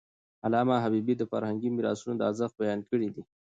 [0.45, 3.23] علامه حبيبي د فرهنګي میراثونو ارزښت بیان کړی دی.